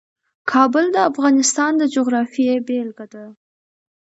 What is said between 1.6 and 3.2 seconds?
د جغرافیې بېلګه